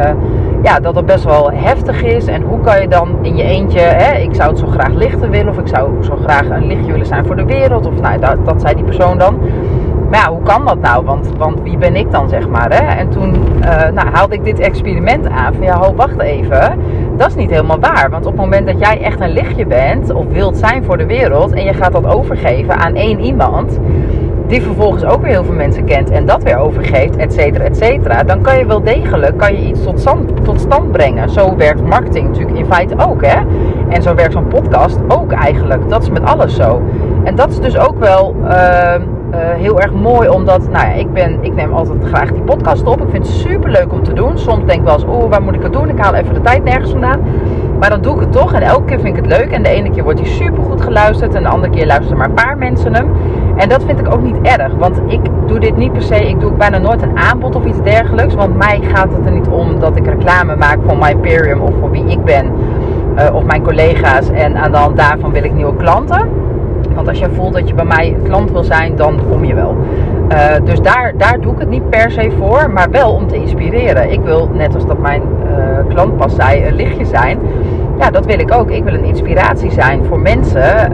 ja, 0.64 0.80
dat 0.80 0.96
het 0.96 1.06
best 1.06 1.24
wel 1.24 1.52
heftig 1.54 2.04
is. 2.04 2.26
En 2.26 2.42
hoe 2.42 2.60
kan 2.62 2.82
je 2.82 2.88
dan 2.88 3.18
in 3.22 3.36
je 3.36 3.44
eentje, 3.44 3.82
ik 4.22 4.36
zou 4.36 4.50
het 4.50 4.60
zo 4.60 4.68
graag 4.68 4.94
lichter 4.94 5.30
willen 5.30 5.50
of 5.50 5.58
ik 5.58 5.68
zou 5.68 6.04
zo 6.04 6.16
graag 6.16 6.50
een 6.50 6.68
lichtje 6.68 6.92
willen 6.92 7.08
zijn 7.08 7.26
voor 7.26 7.36
de 7.36 7.46
wereld 7.46 7.86
of 7.86 8.02
nou, 8.02 8.20
dat, 8.20 8.46
dat 8.46 8.62
zei 8.62 8.76
die 8.76 8.84
persoon 8.84 9.18
dan. 9.18 9.40
Maar 10.10 10.20
ja, 10.20 10.30
hoe 10.30 10.44
kan 10.44 10.66
dat 10.66 10.80
nou? 10.80 11.06
Want, 11.06 11.30
want 11.38 11.62
wie 11.62 11.78
ben 11.78 11.96
ik 11.96 12.12
dan, 12.12 12.30
zeg 12.30 12.48
maar? 12.48 12.72
Hè? 12.74 12.98
En 12.98 13.10
toen 13.10 13.36
uh, 13.62 13.90
nou, 13.94 14.08
haalde 14.14 14.36
ik 14.36 14.44
dit 14.44 14.60
experiment 14.60 15.30
aan 15.30 15.54
van 15.54 15.64
ja, 15.64 15.78
ho, 15.78 15.96
wacht 15.96 16.20
even. 16.20 16.80
Dat 17.18 17.28
is 17.28 17.36
niet 17.36 17.50
helemaal 17.50 17.80
waar. 17.80 18.10
Want 18.10 18.26
op 18.26 18.32
het 18.32 18.42
moment 18.42 18.68
dat 18.68 18.80
jij 18.80 19.02
echt 19.02 19.20
een 19.20 19.32
lichtje 19.32 19.66
bent 19.66 20.14
of 20.14 20.26
wilt 20.32 20.58
zijn 20.58 20.84
voor 20.84 20.98
de 20.98 21.06
wereld 21.06 21.52
en 21.52 21.64
je 21.64 21.74
gaat 21.74 21.92
dat 21.92 22.06
overgeven 22.06 22.76
aan 22.76 22.96
één 22.96 23.20
iemand, 23.20 23.80
die 24.50 24.62
vervolgens 24.62 25.06
ook 25.06 25.22
weer 25.22 25.32
heel 25.32 25.44
veel 25.44 25.54
mensen 25.54 25.86
kent 25.86 26.10
en 26.10 26.26
dat 26.26 26.44
weer 26.44 26.58
overgeeft, 26.58 27.16
et 27.16 27.34
cetera, 27.34 27.64
et 27.64 27.78
cetera, 27.78 28.24
dan 28.24 28.42
kan 28.42 28.58
je 28.58 28.66
wel 28.66 28.84
degelijk 28.84 29.38
kan 29.38 29.56
je 29.56 29.68
iets 29.68 29.84
tot 29.84 30.00
stand, 30.00 30.46
tot 30.46 30.60
stand 30.60 30.92
brengen. 30.92 31.30
Zo 31.30 31.56
werkt 31.56 31.88
marketing 31.88 32.28
natuurlijk 32.28 32.58
in 32.58 32.66
feite 32.66 32.94
ook, 32.98 33.26
hè? 33.26 33.40
En 33.90 34.02
zo 34.02 34.16
werkt 34.16 34.34
zo'n 34.34 34.48
podcast 34.48 35.00
ook 35.08 35.32
eigenlijk. 35.32 35.90
Dat 35.90 36.02
is 36.02 36.10
met 36.10 36.24
alles 36.24 36.56
zo. 36.56 36.82
En 37.24 37.36
dat 37.36 37.50
is 37.50 37.60
dus 37.60 37.78
ook 37.78 38.00
wel. 38.00 38.36
Uh, 38.44 38.50
uh, 39.32 39.36
heel 39.36 39.80
erg 39.82 39.94
mooi, 39.94 40.30
omdat 40.30 40.70
nou 40.70 40.88
ja, 40.88 40.94
ik, 40.94 41.14
ben, 41.14 41.38
ik 41.42 41.56
neem 41.56 41.74
altijd 41.74 41.98
graag 42.04 42.32
die 42.32 42.42
podcast 42.42 42.88
op. 42.88 43.02
Ik 43.02 43.10
vind 43.10 43.28
het 43.28 43.36
super 43.36 43.70
leuk 43.70 43.94
om 43.94 44.04
te 44.04 44.14
doen. 44.14 44.38
Soms 44.38 44.66
denk 44.66 44.80
ik 44.80 44.86
wel 44.86 44.94
eens, 44.94 45.04
oh, 45.04 45.30
waar 45.30 45.42
moet 45.42 45.56
ik 45.56 45.64
het 45.64 45.74
doen? 45.74 45.90
Ik 45.90 46.00
haal 46.00 46.14
even 46.14 46.34
de 46.34 46.42
tijd 46.42 46.64
nergens 46.64 46.92
vandaan. 46.92 47.20
Maar 47.80 47.90
dan 47.90 48.02
doe 48.02 48.14
ik 48.14 48.20
het 48.20 48.32
toch 48.32 48.54
en 48.54 48.62
elke 48.62 48.86
keer 48.86 49.00
vind 49.00 49.18
ik 49.18 49.24
het 49.24 49.38
leuk. 49.38 49.52
En 49.52 49.64
de 49.64 49.70
ene 49.70 49.90
keer 49.90 50.04
wordt 50.04 50.20
hij 50.20 50.30
super 50.30 50.64
goed 50.64 50.82
geluisterd 50.82 51.34
en 51.36 51.44
de 51.44 51.50
andere 51.50 51.74
keer 51.74 51.86
luisteren 51.86 52.18
maar 52.18 52.28
een 52.28 52.34
paar 52.34 52.58
mensen 52.58 52.94
hem. 52.94 53.08
En 53.60 53.70
dat 53.70 53.84
vind 53.84 54.00
ik 54.00 54.14
ook 54.14 54.22
niet 54.22 54.42
erg, 54.42 54.74
want 54.74 55.02
ik 55.08 55.20
doe 55.46 55.60
dit 55.60 55.78
niet 55.78 55.94
per 55.94 56.02
se, 56.02 56.30
ik 56.30 56.40
doe 56.40 56.52
bijna 56.52 56.78
nooit 56.78 57.02
een 57.02 57.18
aanbod 57.18 57.56
of 57.56 57.66
iets 57.66 57.82
dergelijks. 57.82 58.34
Want 58.36 58.58
mij 58.58 58.80
gaat 58.82 59.12
het 59.14 59.26
er 59.26 59.32
niet 59.32 59.48
om 59.48 59.80
dat 59.80 59.96
ik 59.96 60.06
reclame 60.06 60.56
maak 60.56 60.78
voor 60.86 60.98
My 60.98 61.10
Imperium 61.10 61.62
of 61.62 61.72
voor 61.80 61.92
wie 61.92 62.06
ik 62.06 62.24
ben. 62.24 62.52
Uh, 63.18 63.36
of 63.36 63.44
mijn 63.44 63.64
collega's 63.64 64.30
en 64.30 64.58
aan 64.58 64.72
de 64.72 64.78
hand 64.78 64.98
daarvan 64.98 65.32
wil 65.32 65.44
ik 65.44 65.54
nieuwe 65.54 65.76
klanten. 65.76 66.30
Want 66.96 67.08
als 67.08 67.20
je 67.20 67.30
voelt 67.30 67.54
dat 67.54 67.68
je 67.68 67.74
bij 67.74 67.86
mij 67.86 68.18
klant 68.24 68.52
wil 68.52 68.64
zijn, 68.64 68.96
dan 68.96 69.20
kom 69.30 69.46
je 69.46 69.56
wel. 69.56 69.76
Uh, 70.32 70.38
dus 70.64 70.82
daar, 70.82 71.14
daar 71.18 71.42
doe 71.42 71.54
ik 71.54 71.60
het 71.60 71.70
niet 71.70 71.90
per 71.90 72.12
se 72.12 72.32
voor, 72.38 72.72
maar 72.72 72.90
wel 72.92 73.12
om 73.14 73.28
te 73.28 73.36
inspireren. 73.36 74.12
Ik 74.12 74.22
wil, 74.22 74.50
net 74.54 74.76
als 74.76 74.86
dat 74.86 75.00
mijn 75.00 75.22
uh, 75.22 75.94
klant 75.94 76.18
pas 76.18 76.36
zei, 76.36 76.66
een 76.66 76.76
lichtje 76.76 77.06
zijn 77.06 77.40
ja, 78.00 78.12
dat 78.12 78.26
wil 78.26 78.40
ik 78.40 78.54
ook. 78.54 78.72
Ik 78.72 78.84
wil 78.84 78.94
een 78.94 79.04
inspiratie 79.04 79.72
zijn 79.72 80.06
voor 80.06 80.20
mensen 80.20 80.92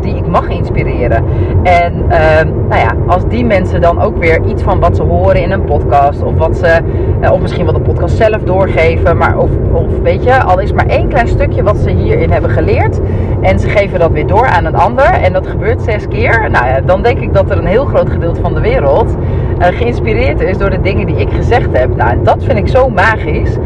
die 0.00 0.23
mag 0.34 0.48
inspireren. 0.48 1.24
En 1.62 1.94
uh, 1.94 2.42
nou 2.68 2.80
ja, 2.80 2.94
als 3.06 3.28
die 3.28 3.44
mensen 3.44 3.80
dan 3.80 4.02
ook 4.02 4.16
weer 4.16 4.44
iets 4.46 4.62
van 4.62 4.80
wat 4.80 4.96
ze 4.96 5.02
horen 5.02 5.42
in 5.42 5.50
een 5.50 5.64
podcast, 5.64 6.22
of 6.22 6.36
wat 6.36 6.56
ze, 6.56 6.78
uh, 7.22 7.32
of 7.32 7.40
misschien 7.40 7.64
wat 7.64 7.74
de 7.74 7.80
podcast 7.80 8.16
zelf 8.16 8.42
doorgeven, 8.42 9.16
maar 9.16 9.38
of, 9.38 9.50
of 9.72 9.98
weet 10.02 10.24
je, 10.24 10.42
al 10.42 10.58
is 10.58 10.72
maar 10.72 10.86
één 10.86 11.08
klein 11.08 11.28
stukje 11.28 11.62
wat 11.62 11.76
ze 11.76 11.90
hierin 11.90 12.30
hebben 12.30 12.50
geleerd. 12.50 13.00
En 13.40 13.58
ze 13.58 13.68
geven 13.68 13.98
dat 13.98 14.10
weer 14.10 14.26
door 14.26 14.46
aan 14.46 14.64
een 14.64 14.76
ander. 14.76 15.04
En 15.04 15.32
dat 15.32 15.46
gebeurt 15.46 15.82
zes 15.82 16.08
keer. 16.08 16.50
Nou 16.50 16.66
ja, 16.66 16.80
dan 16.80 17.02
denk 17.02 17.18
ik 17.18 17.34
dat 17.34 17.50
er 17.50 17.58
een 17.58 17.66
heel 17.66 17.84
groot 17.84 18.10
gedeelte 18.10 18.40
van 18.40 18.54
de 18.54 18.60
wereld 18.60 19.16
geïnspireerd 19.58 20.40
is 20.40 20.58
door 20.58 20.70
de 20.70 20.80
dingen 20.80 21.06
die 21.06 21.16
ik 21.16 21.32
gezegd 21.32 21.78
heb. 21.78 21.96
Nou, 21.96 22.10
en 22.10 22.22
dat 22.22 22.44
vind 22.44 22.58
ik 22.58 22.68
zo 22.68 22.88
magisch. 22.88 23.56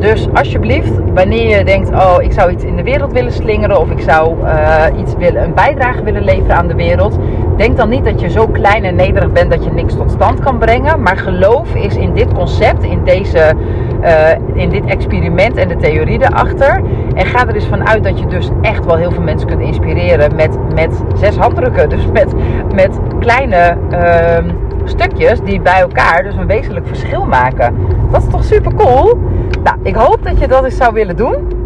Dus 0.00 0.28
alsjeblieft, 0.34 0.92
wanneer 1.14 1.58
je 1.58 1.64
denkt, 1.64 1.90
oh, 1.90 2.16
ik 2.18 2.32
zou 2.32 2.50
iets 2.50 2.64
in 2.64 2.76
de 2.76 2.82
wereld 2.82 3.12
willen 3.12 3.32
slingeren 3.32 3.80
of 3.80 3.90
ik 3.90 4.00
zou 4.00 4.36
uh, 4.44 4.84
iets 4.98 5.14
willen, 5.14 5.42
een 5.42 5.54
bijdrage 5.54 6.02
willen 6.02 6.24
leveren 6.24 6.56
aan 6.56 6.68
de 6.68 6.74
wereld, 6.74 7.18
denk 7.56 7.76
dan 7.76 7.88
niet 7.88 8.04
dat 8.04 8.20
je 8.20 8.30
zo 8.30 8.46
klein 8.46 8.84
en 8.84 8.94
nederig 8.94 9.32
bent 9.32 9.50
dat 9.50 9.64
je 9.64 9.70
niks 9.70 9.94
tot 9.94 10.10
stand 10.10 10.40
kan 10.40 10.58
brengen. 10.58 11.02
Maar 11.02 11.16
geloof 11.16 11.74
is 11.74 11.96
in 11.96 12.14
dit 12.14 12.32
concept, 12.32 12.82
in, 12.82 13.04
deze, 13.04 13.54
uh, 14.02 14.30
in 14.54 14.70
dit 14.70 14.84
experiment 14.84 15.56
en 15.56 15.68
de 15.68 15.76
theorie 15.76 16.22
erachter. 16.22 16.82
En 17.14 17.26
ga 17.26 17.48
er 17.48 17.54
eens 17.54 17.66
vanuit 17.66 18.04
dat 18.04 18.18
je 18.18 18.26
dus 18.26 18.50
echt 18.62 18.84
wel 18.84 18.96
heel 18.96 19.10
veel 19.10 19.22
mensen 19.22 19.48
kunt 19.48 19.60
inspireren 19.60 20.34
met, 20.34 20.58
met 20.74 21.02
zes 21.14 21.36
handdrukken. 21.36 21.88
Dus 21.88 22.06
met, 22.12 22.34
met 22.74 22.98
kleine 23.18 23.76
uh, 23.92 24.52
stukjes 24.84 25.40
die 25.40 25.60
bij 25.60 25.80
elkaar 25.80 26.22
dus 26.22 26.34
een 26.34 26.46
wezenlijk 26.46 26.86
verschil 26.86 27.24
maken. 27.24 27.76
Dat 28.10 28.22
is 28.22 28.28
toch 28.28 28.44
super 28.44 28.74
cool? 28.74 29.18
Nou, 29.62 29.78
ik 29.82 29.94
hoop 29.94 30.24
dat 30.24 30.38
je 30.38 30.48
dat 30.48 30.64
eens 30.64 30.76
zou 30.76 30.92
willen 30.92 31.16
doen. 31.16 31.58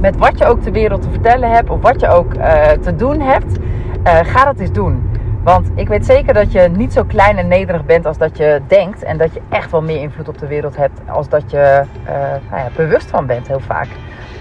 Met 0.00 0.16
wat 0.16 0.38
je 0.38 0.46
ook 0.46 0.64
de 0.64 0.70
wereld 0.70 1.02
te 1.02 1.10
vertellen 1.10 1.50
hebt 1.50 1.70
of 1.70 1.80
wat 1.80 2.00
je 2.00 2.08
ook 2.08 2.34
uh, 2.34 2.70
te 2.70 2.96
doen 2.96 3.20
hebt. 3.20 3.58
Uh, 4.06 4.18
ga 4.22 4.44
dat 4.44 4.58
eens 4.58 4.72
doen. 4.72 5.10
Want 5.42 5.70
ik 5.74 5.88
weet 5.88 6.06
zeker 6.06 6.34
dat 6.34 6.52
je 6.52 6.60
niet 6.60 6.92
zo 6.92 7.04
klein 7.04 7.36
en 7.36 7.48
nederig 7.48 7.84
bent 7.84 8.06
als 8.06 8.18
dat 8.18 8.36
je 8.36 8.60
denkt. 8.66 9.02
En 9.02 9.18
dat 9.18 9.34
je 9.34 9.40
echt 9.48 9.70
wel 9.70 9.82
meer 9.82 10.00
invloed 10.00 10.28
op 10.28 10.38
de 10.38 10.46
wereld 10.46 10.76
hebt 10.76 11.00
als 11.08 11.28
dat 11.28 11.50
je 11.50 11.82
uh, 12.06 12.10
nou 12.50 12.62
ja, 12.62 12.68
bewust 12.76 13.10
van 13.10 13.26
bent, 13.26 13.48
heel 13.48 13.60
vaak. 13.60 13.88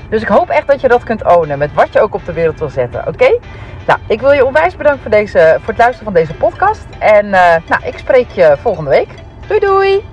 Dus 0.10 0.22
ik 0.22 0.28
hoop 0.28 0.50
echt 0.50 0.68
dat 0.68 0.82
je 0.82 0.88
dat 0.88 1.04
kunt 1.04 1.36
ownen 1.36 1.58
met 1.58 1.74
wat 1.74 1.94
je 1.94 2.02
ook 2.02 2.14
op 2.14 2.26
de 2.26 2.34
wereld 2.34 2.60
wil 2.60 2.70
zetten. 2.70 3.08
Oké? 3.08 3.40
Nou, 3.88 4.00
ik 4.08 4.22
wil 4.22 4.32
je 4.32 4.46
onwijs 4.46 4.76
bedanken 4.76 5.02
voor, 5.02 5.12
deze, 5.12 5.56
voor 5.60 5.68
het 5.68 5.78
luisteren 5.78 6.14
van 6.14 6.22
deze 6.22 6.34
podcast. 6.34 6.86
En 7.00 7.30
nou, 7.30 7.84
ik 7.84 7.98
spreek 7.98 8.30
je 8.30 8.56
volgende 8.60 8.90
week. 8.90 9.10
Doei 9.48 9.60
doei! 9.60 10.13